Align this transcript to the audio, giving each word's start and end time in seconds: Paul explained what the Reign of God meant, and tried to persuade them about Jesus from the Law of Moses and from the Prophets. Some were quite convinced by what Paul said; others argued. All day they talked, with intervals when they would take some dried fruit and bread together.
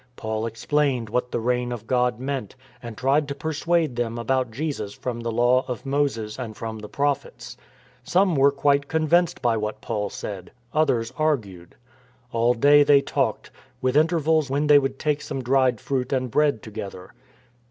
Paul 0.15 0.47
explained 0.47 1.09
what 1.09 1.31
the 1.31 1.39
Reign 1.39 1.71
of 1.71 1.85
God 1.85 2.19
meant, 2.19 2.55
and 2.81 2.97
tried 2.97 3.27
to 3.27 3.35
persuade 3.35 3.95
them 3.95 4.17
about 4.17 4.49
Jesus 4.49 4.95
from 4.95 5.19
the 5.19 5.29
Law 5.31 5.63
of 5.67 5.85
Moses 5.85 6.39
and 6.39 6.57
from 6.57 6.79
the 6.79 6.89
Prophets. 6.89 7.55
Some 8.03 8.35
were 8.35 8.51
quite 8.51 8.87
convinced 8.87 9.43
by 9.43 9.57
what 9.57 9.79
Paul 9.79 10.09
said; 10.09 10.49
others 10.73 11.13
argued. 11.19 11.75
All 12.31 12.55
day 12.55 12.81
they 12.81 13.01
talked, 13.01 13.51
with 13.79 13.95
intervals 13.95 14.49
when 14.49 14.65
they 14.65 14.79
would 14.79 14.97
take 14.97 15.21
some 15.21 15.43
dried 15.43 15.79
fruit 15.79 16.11
and 16.11 16.31
bread 16.31 16.63
together. 16.63 17.13